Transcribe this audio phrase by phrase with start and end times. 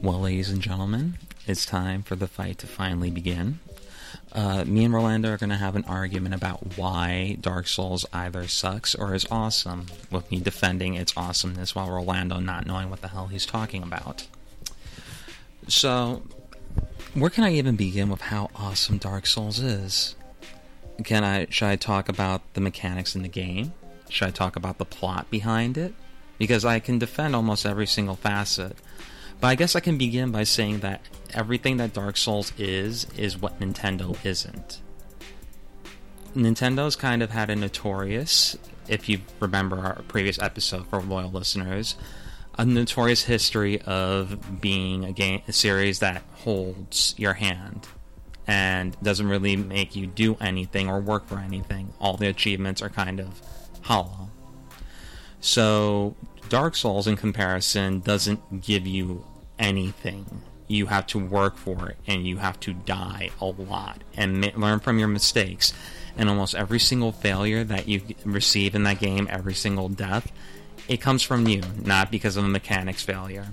[0.00, 3.60] Well, ladies and gentlemen, it's time for the fight to finally begin.
[4.32, 8.48] Uh, me and Rolando are going to have an argument about why Dark Souls either
[8.48, 13.08] sucks or is awesome, with me defending its awesomeness while Rolando not knowing what the
[13.08, 14.26] hell he's talking about.
[15.68, 16.22] So,
[17.12, 20.16] where can I even begin with how awesome Dark Souls is?
[21.04, 23.74] Can I should I talk about the mechanics in the game?
[24.08, 25.92] Should I talk about the plot behind it?
[26.38, 28.76] Because I can defend almost every single facet.
[29.42, 31.00] But I guess I can begin by saying that
[31.34, 34.80] everything that Dark Souls is is what Nintendo isn't.
[36.36, 41.96] Nintendo's kind of had a notorious, if you remember our previous episode for loyal listeners,
[42.56, 47.88] a notorious history of being a game a series that holds your hand
[48.46, 51.92] and doesn't really make you do anything or work for anything.
[51.98, 53.42] All the achievements are kind of
[53.80, 54.30] hollow.
[55.40, 56.14] So
[56.48, 59.24] Dark Souls in comparison doesn't give you
[59.62, 60.42] anything.
[60.68, 64.80] You have to work for it and you have to die a lot and learn
[64.80, 65.72] from your mistakes.
[66.16, 70.30] And almost every single failure that you receive in that game, every single death,
[70.88, 73.46] it comes from you, not because of a mechanics failure.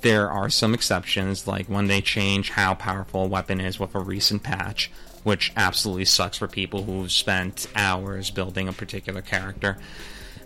[0.00, 4.00] There are some exceptions, like when they change how powerful a weapon is with a
[4.00, 4.90] recent patch,
[5.22, 9.78] which absolutely sucks for people who've spent hours building a particular character.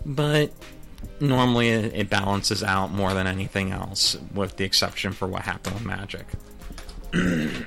[0.05, 0.51] But
[1.19, 5.85] normally it balances out more than anything else, with the exception for what happened with
[5.85, 6.25] Magic.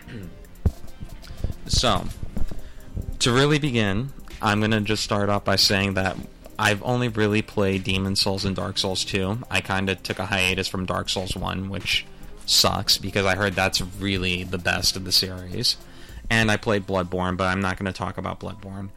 [1.67, 2.05] so,
[3.19, 6.17] to really begin, I'm going to just start off by saying that
[6.59, 9.39] I've only really played Demon's Souls and Dark Souls 2.
[9.51, 12.05] I kind of took a hiatus from Dark Souls 1, which
[12.47, 15.77] sucks because I heard that's really the best of the series.
[16.29, 18.91] And I played Bloodborne, but I'm not going to talk about Bloodborne.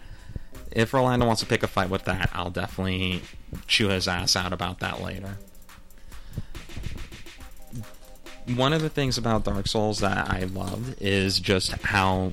[0.75, 3.21] If Rolando wants to pick a fight with that, I'll definitely
[3.67, 5.37] chew his ass out about that later.
[8.55, 12.31] One of the things about Dark Souls that I loved is just how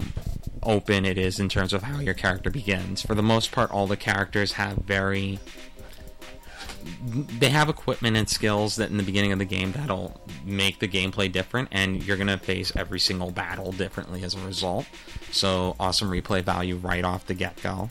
[0.62, 3.02] open it is in terms of how your character begins.
[3.02, 5.38] For the most part, all the characters have very.
[7.04, 10.88] They have equipment and skills that in the beginning of the game that'll make the
[10.88, 14.86] gameplay different, and you're going to face every single battle differently as a result.
[15.30, 17.90] So, awesome replay value right off the get go.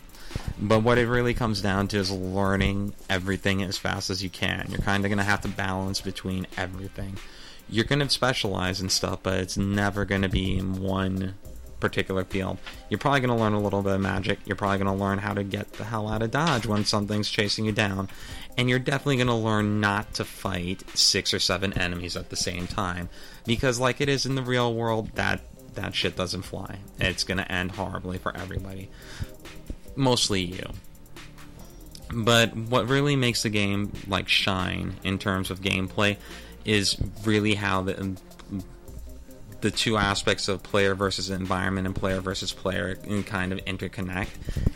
[0.60, 4.68] But what it really comes down to is learning everything as fast as you can.
[4.70, 7.18] You're kind of going to have to balance between everything.
[7.70, 11.36] You're going to specialize in stuff, but it's never going to be in one
[11.80, 12.58] particular field.
[12.90, 14.40] You're probably going to learn a little bit of magic.
[14.46, 17.30] You're probably going to learn how to get the hell out of dodge when something's
[17.30, 18.10] chasing you down.
[18.58, 22.36] And you're definitely going to learn not to fight six or seven enemies at the
[22.36, 23.10] same time.
[23.46, 25.42] Because, like it is in the real world, that,
[25.76, 26.80] that shit doesn't fly.
[27.00, 28.90] It's going to end horribly for everybody
[30.00, 30.66] mostly you.
[32.12, 36.18] But what really makes the game like shine in terms of gameplay
[36.66, 38.18] is really how the
[39.62, 42.96] the two aspects of player versus environment and player versus player
[43.26, 44.30] kind of interconnect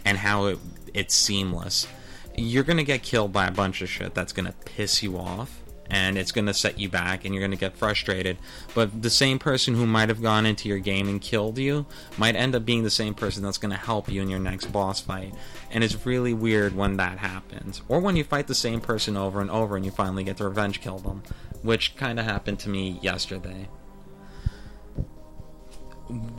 [0.03, 0.59] and how it,
[0.93, 1.87] it's seamless.
[2.35, 5.17] You're going to get killed by a bunch of shit that's going to piss you
[5.17, 8.37] off and it's going to set you back and you're going to get frustrated.
[8.73, 11.85] But the same person who might have gone into your game and killed you
[12.17, 14.71] might end up being the same person that's going to help you in your next
[14.71, 15.33] boss fight.
[15.71, 17.81] And it's really weird when that happens.
[17.87, 20.45] Or when you fight the same person over and over and you finally get to
[20.45, 21.23] revenge kill them,
[21.61, 23.67] which kind of happened to me yesterday.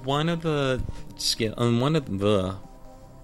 [0.04, 0.82] One of the
[1.16, 2.56] skill, and one of the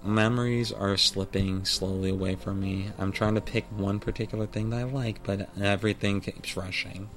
[0.03, 2.91] memories are slipping slowly away from me.
[2.97, 7.09] I'm trying to pick one particular thing that I like, but everything keeps rushing.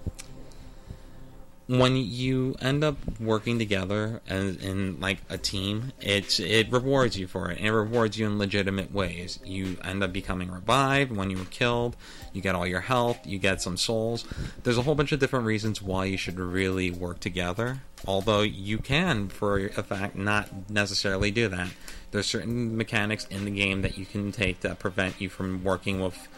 [1.66, 7.26] When you end up working together as in like a team, it's it rewards you
[7.26, 7.56] for it.
[7.56, 9.38] And it rewards you in legitimate ways.
[9.42, 11.96] You end up becoming revived when you were killed.
[12.34, 13.18] You get all your health.
[13.26, 14.26] You get some souls.
[14.62, 17.80] There's a whole bunch of different reasons why you should really work together.
[18.06, 21.70] Although you can, for a fact, not necessarily do that
[22.14, 26.00] there's certain mechanics in the game that you can take that prevent you from working
[26.00, 26.28] with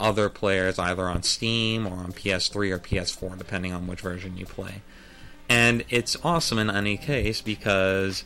[0.00, 4.46] other players either on Steam or on PS3 or PS4, depending on which version you
[4.46, 4.80] play.
[5.46, 8.24] And it's awesome in any case because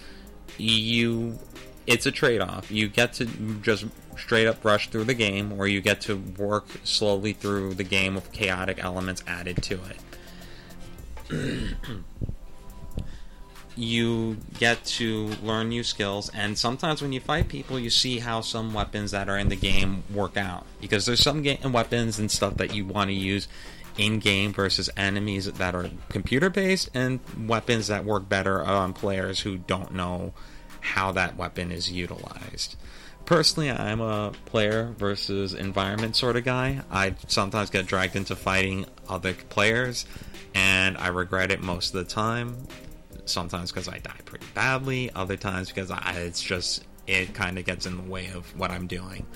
[0.56, 1.40] you
[1.84, 2.70] it's a trade off.
[2.70, 3.26] You get to
[3.60, 3.86] just
[4.16, 8.14] straight up rush through the game, or you get to work slowly through the game
[8.14, 9.80] with chaotic elements added to
[11.28, 11.74] it.
[13.76, 18.40] you get to learn new skills, and sometimes when you fight people, you see how
[18.40, 20.66] some weapons that are in the game work out.
[20.80, 23.48] Because there's some game weapons and stuff that you want to use
[23.96, 29.40] in game versus enemies that are computer based, and weapons that work better on players
[29.40, 30.32] who don't know
[30.80, 32.76] how that weapon is utilized.
[33.24, 36.82] Personally, I'm a player versus environment sort of guy.
[36.90, 40.04] I sometimes get dragged into fighting other players,
[40.54, 42.66] and I regret it most of the time.
[43.24, 47.64] Sometimes because I die pretty badly, other times because I, it's just it kind of
[47.64, 49.26] gets in the way of what I'm doing.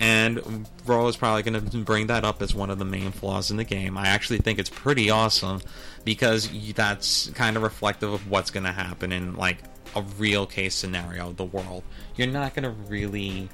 [0.00, 3.50] And Ro is probably going to bring that up as one of the main flaws
[3.50, 3.96] in the game.
[3.96, 5.60] I actually think it's pretty awesome
[6.04, 9.58] because that's kind of reflective of what's going to happen in like
[9.94, 11.84] a real case scenario of the world.
[12.16, 13.48] You're not going to really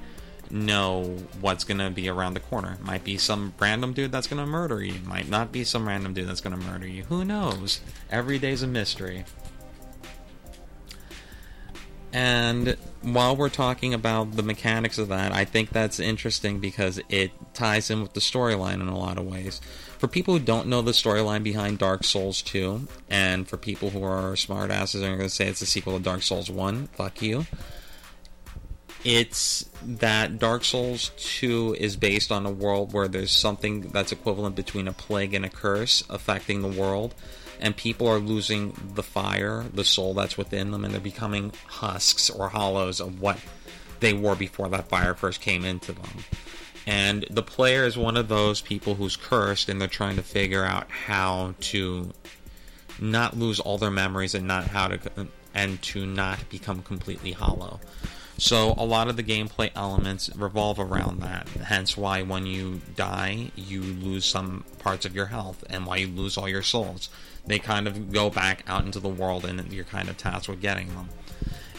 [0.51, 2.77] know what's going to be around the corner.
[2.81, 4.95] Might be some random dude that's going to murder you.
[5.05, 7.05] Might not be some random dude that's going to murder you.
[7.05, 7.81] Who knows?
[8.11, 9.25] Every day's a mystery.
[12.13, 17.31] And while we're talking about the mechanics of that, I think that's interesting because it
[17.55, 19.61] ties in with the storyline in a lot of ways.
[19.99, 24.03] For people who don't know the storyline behind Dark Souls 2, and for people who
[24.03, 27.23] are smartasses and are going to say it's a sequel to Dark Souls 1, fuck
[27.23, 27.47] you.
[29.05, 34.57] It's that Dark Souls 2 is based on a world where there's something that's equivalent
[34.57, 37.15] between a plague and a curse affecting the world
[37.61, 42.31] and people are losing the fire, the soul that's within them, and they're becoming husks
[42.31, 43.39] or hollows of what
[44.01, 46.25] they were before that fire first came into them.
[46.87, 50.65] And the player is one of those people who's cursed, and they're trying to figure
[50.65, 52.13] out how to
[52.99, 57.81] not lose all their memories and not how to and to not become completely hollow.
[58.39, 61.49] So a lot of the gameplay elements revolve around that.
[61.49, 66.09] Hence why when you die, you lose some parts of your health, and why you
[66.09, 67.11] lose all your souls
[67.47, 70.61] they kind of go back out into the world and you're kind of tasked with
[70.61, 71.09] getting them.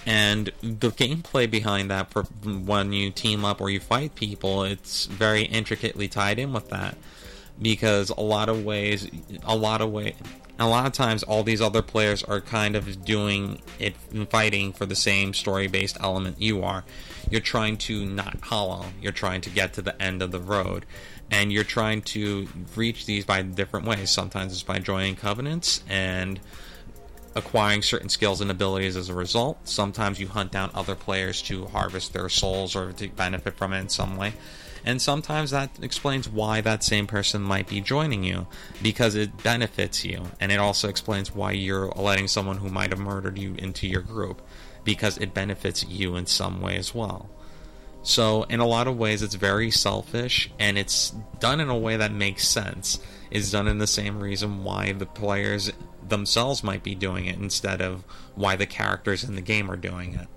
[0.05, 5.05] And the gameplay behind that, for when you team up or you fight people, it's
[5.05, 6.97] very intricately tied in with that
[7.61, 9.07] because a lot of ways,
[9.43, 10.15] a lot of way,
[10.59, 13.95] a lot of times, all these other players are kind of doing it,
[14.29, 16.83] fighting for the same story-based element you are.
[17.29, 18.85] You're trying to not hollow.
[19.01, 20.85] You're trying to get to the end of the road,
[21.31, 24.09] and you're trying to reach these by different ways.
[24.09, 26.39] Sometimes it's by joining covenants and
[27.33, 29.57] acquiring certain skills and abilities as a result.
[29.67, 33.79] Sometimes you hunt down other players to harvest their souls or to benefit from it
[33.79, 34.33] in some way.
[34.83, 38.47] And sometimes that explains why that same person might be joining you
[38.81, 40.23] because it benefits you.
[40.39, 44.01] And it also explains why you're letting someone who might have murdered you into your
[44.01, 44.41] group
[44.83, 47.29] because it benefits you in some way as well.
[48.03, 51.97] So, in a lot of ways, it's very selfish, and it's done in a way
[51.97, 52.99] that makes sense.
[53.29, 55.71] It's done in the same reason why the players
[56.07, 58.03] themselves might be doing it instead of
[58.35, 60.27] why the characters in the game are doing it.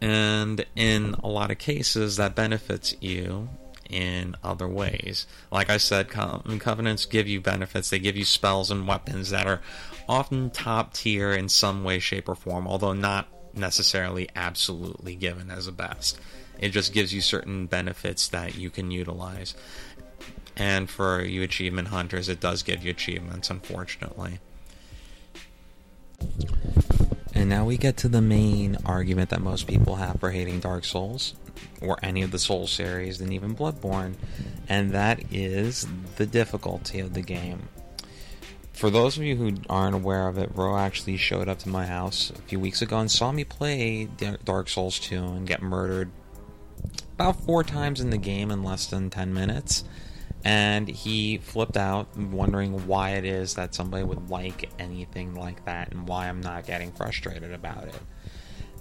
[0.00, 3.48] And in a lot of cases, that benefits you
[3.88, 5.26] in other ways.
[5.52, 7.88] Like I said, covenants give you benefits.
[7.88, 9.62] They give you spells and weapons that are
[10.08, 15.66] often top tier in some way, shape, or form, although not necessarily absolutely given as
[15.66, 16.18] a best.
[16.58, 19.54] It just gives you certain benefits that you can utilize.
[20.56, 24.38] And for you achievement hunters, it does give you achievements, unfortunately.
[27.34, 30.84] And now we get to the main argument that most people have for hating Dark
[30.84, 31.34] Souls,
[31.80, 34.14] or any of the Souls series, and even Bloodborne,
[34.68, 37.68] and that is the difficulty of the game
[38.74, 41.86] for those of you who aren't aware of it, Ro actually showed up to my
[41.86, 44.08] house a few weeks ago and saw me play
[44.44, 46.10] Dark Souls 2 and get murdered
[47.14, 49.84] about four times in the game in less than 10 minutes.
[50.44, 55.92] And he flipped out, wondering why it is that somebody would like anything like that
[55.92, 57.98] and why I'm not getting frustrated about it.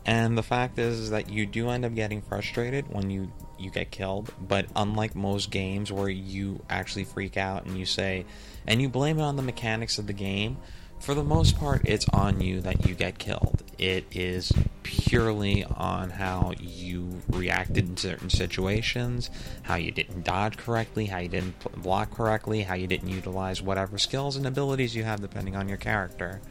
[0.06, 3.70] And the fact is, is that you do end up getting frustrated when you you
[3.70, 8.26] get killed, but unlike most games where you actually freak out and you say,
[8.68, 10.58] and you blame it on the mechanics of the game,
[11.00, 13.64] for the most part, it's on you that you get killed.
[13.78, 14.52] It is
[14.84, 19.30] purely on how you reacted in certain situations,
[19.64, 23.98] how you didn't dodge correctly, how you didn't block correctly, how you didn't utilize whatever
[23.98, 26.42] skills and abilities you have depending on your character.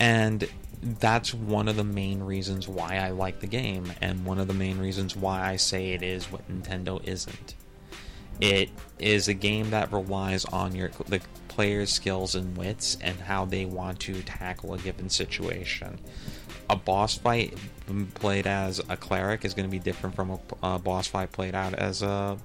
[0.00, 0.48] And
[0.82, 4.54] that's one of the main reasons why I like the game, and one of the
[4.54, 7.54] main reasons why I say it is what Nintendo isn't.
[8.40, 13.44] It is a game that relies on your the player's skills and wits and how
[13.44, 16.00] they want to tackle a given situation.
[16.68, 17.56] a boss fight
[18.14, 21.54] played as a cleric is going to be different from a, a boss fight played
[21.54, 22.36] out as a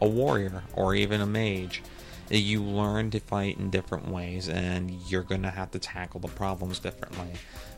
[0.00, 1.82] a warrior or even a mage
[2.30, 6.28] you learn to fight in different ways and you're going to have to tackle the
[6.28, 7.32] problems differently.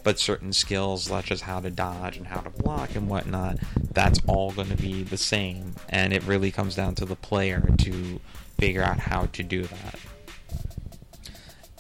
[0.04, 3.58] But certain skills such as how to dodge and how to block and whatnot
[3.92, 5.74] that's all going to be the same.
[5.88, 8.20] And it really comes down to the player to
[8.58, 9.98] figure out how to do that.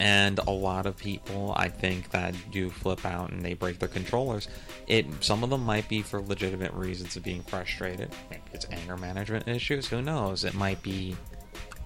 [0.00, 3.88] And a lot of people i think that do flip out and they break their
[3.88, 4.48] controllers.
[4.86, 8.10] It some of them might be for legitimate reasons of being frustrated.
[8.30, 10.44] Maybe it's anger management issues who knows?
[10.44, 11.16] It might be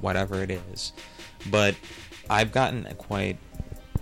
[0.03, 0.93] whatever it is.
[1.51, 1.75] But
[2.29, 3.39] I've gotten quite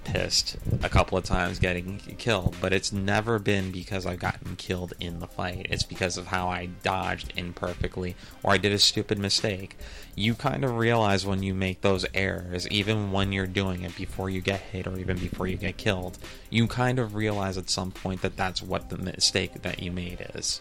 [0.05, 4.93] pissed a couple of times getting killed, but it's never been because I've gotten killed
[4.99, 5.67] in the fight.
[5.71, 9.77] It's because of how I dodged imperfectly or I did a stupid mistake.
[10.15, 14.31] You kind of realize when you make those errors, even when you're doing it before
[14.31, 17.91] you get hit or even before you get killed, you kind of realize at some
[17.91, 20.61] point that that's what the mistake that you made is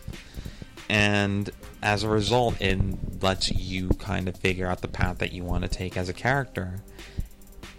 [0.89, 1.50] and
[1.81, 2.79] as a result, it
[3.22, 6.13] lets you kind of figure out the path that you want to take as a
[6.13, 6.81] character.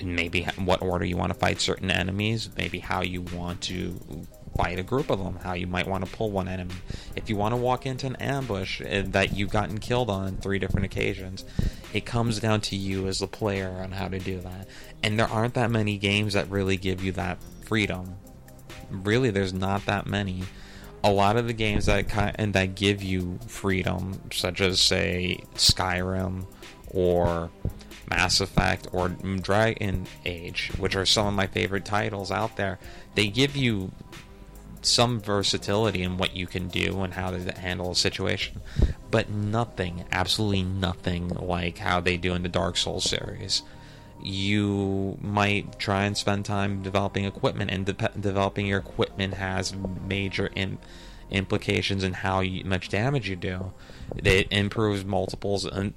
[0.03, 4.01] Maybe what order you want to fight certain enemies, maybe how you want to
[4.57, 6.75] fight a group of them, how you might want to pull one enemy.
[7.17, 10.59] If you want to walk into an ambush eh, that you've gotten killed on three
[10.59, 11.45] different occasions,
[11.93, 14.69] it comes down to you as the player on how to do that.
[15.03, 18.17] And there aren't that many games that really give you that freedom.
[18.91, 20.45] Really, there's not that many
[21.03, 25.43] a lot of the games that kind and that give you freedom, such as say
[25.55, 26.47] Skyrim
[26.89, 27.51] or
[28.09, 32.79] Mass Effect or Dragon Age, which are some of my favorite titles out there,
[33.15, 33.93] they give you
[34.83, 38.61] some versatility in what you can do and how to handle a situation,
[39.11, 43.63] but nothing, absolutely nothing like how they do in the Dark Souls series
[44.23, 49.75] you might try and spend time developing equipment, and de- developing your equipment has
[50.07, 50.51] major
[51.31, 53.73] implications in how you, much damage you do.
[54.17, 55.95] It improves multiples and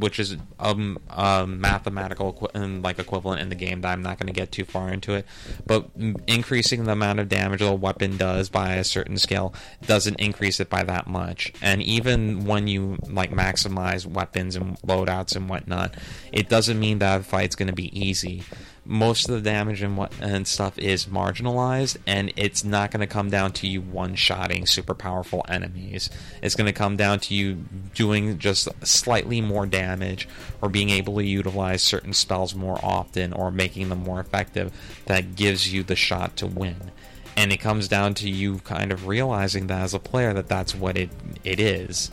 [0.00, 4.32] which is a mathematical equi- like equivalent in the game that I'm not going to
[4.32, 5.26] get too far into it.
[5.66, 5.90] But
[6.26, 9.54] increasing the amount of damage a weapon does by a certain scale
[9.86, 11.52] doesn't increase it by that much.
[11.62, 15.94] And even when you like maximize weapons and loadouts and whatnot,
[16.32, 18.42] it doesn't mean that a fight's going to be easy
[18.84, 23.06] most of the damage and what and stuff is marginalized and it's not going to
[23.06, 26.08] come down to you one-shotting super powerful enemies.
[26.42, 30.28] It's going to come down to you doing just slightly more damage
[30.62, 34.72] or being able to utilize certain spells more often or making them more effective
[35.06, 36.90] that gives you the shot to win.
[37.36, 40.74] And it comes down to you kind of realizing that as a player that that's
[40.74, 41.10] what it
[41.44, 42.10] it is.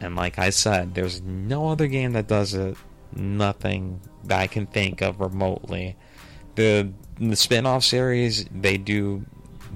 [0.00, 2.76] And like I said there's no other game that does it
[3.16, 5.96] nothing that I can think of remotely.
[6.54, 9.24] The the spin-off series they do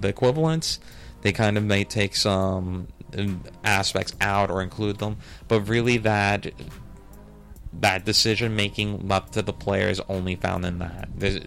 [0.01, 0.81] the equivalents.
[1.23, 2.89] They kind of may take some
[3.65, 5.17] aspects out or include them,
[5.49, 6.53] but really that
[7.81, 11.09] that decision making left to the player is only found in that.
[11.15, 11.41] There's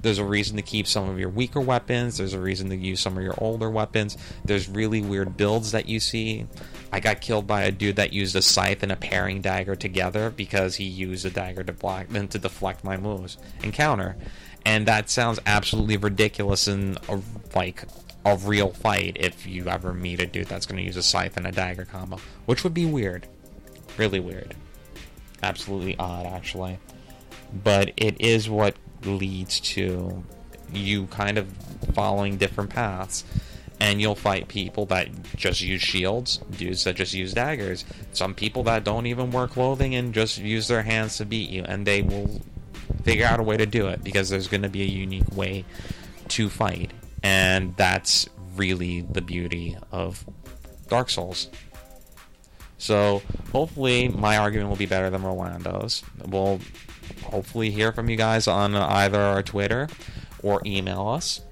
[0.00, 2.16] there's a reason to keep some of your weaker weapons.
[2.16, 4.16] There's a reason to use some of your older weapons.
[4.44, 6.46] There's really weird builds that you see.
[6.92, 10.30] I got killed by a dude that used a scythe and a paring dagger together
[10.30, 14.16] because he used a dagger to block to deflect my moves and counter.
[14.64, 17.20] And that sounds absolutely ridiculous in a,
[17.54, 17.84] like
[18.24, 21.36] a real fight if you ever meet a dude that's going to use a scythe
[21.36, 23.26] and a dagger combo, which would be weird.
[23.96, 24.54] Really weird.
[25.42, 26.78] Absolutely odd, actually.
[27.52, 30.22] But it is what leads to
[30.72, 31.48] you kind of
[31.94, 33.24] following different paths.
[33.80, 38.62] And you'll fight people that just use shields, dudes that just use daggers, some people
[38.64, 42.02] that don't even wear clothing and just use their hands to beat you, and they
[42.02, 42.42] will
[43.02, 45.64] figure out a way to do it because there's going to be a unique way
[46.28, 46.90] to fight.
[47.22, 50.24] And that's really the beauty of
[50.88, 51.48] Dark Souls.
[52.76, 53.22] So
[53.52, 56.02] hopefully my argument will be better than Rolando's.
[56.26, 56.60] We'll
[57.24, 59.88] hopefully hear from you guys on either our Twitter
[60.42, 61.42] or email us.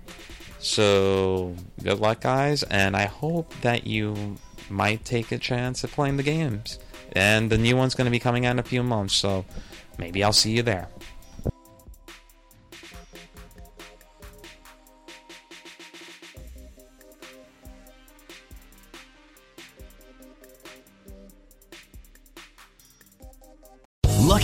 [0.60, 4.36] So good luck, guys, and I hope that you
[4.68, 6.78] might take a chance at playing the games.
[7.12, 9.44] And the new one's going to be coming out in a few months, so
[9.98, 10.88] maybe I'll see you there.